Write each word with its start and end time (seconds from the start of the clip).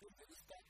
the 0.00 0.69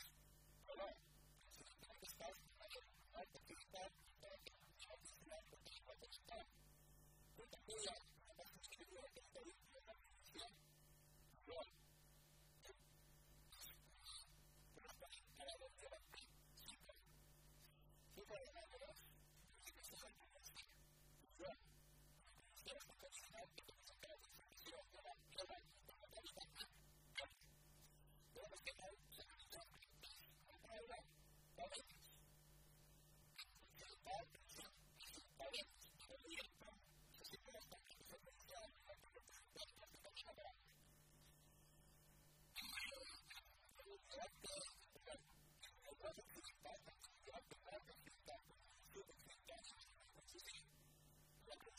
Hallelujah. 7.71 8.10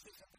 Gracias. 0.04 0.32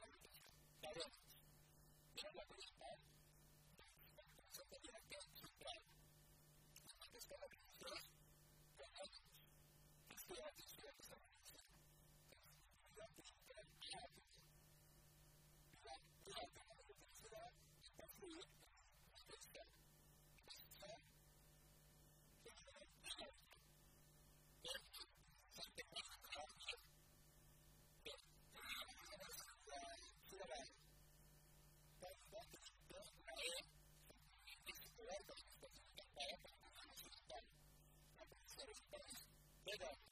widow 39.74 40.03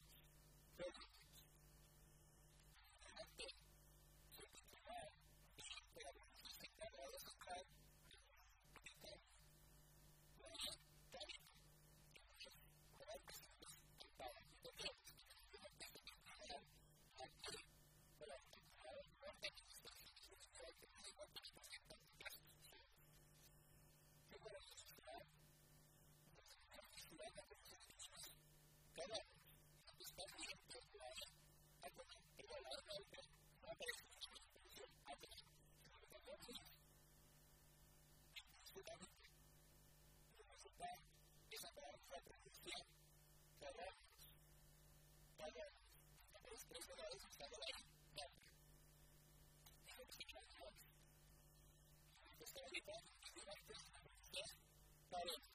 about 55.24 55.34
it. 55.36 55.51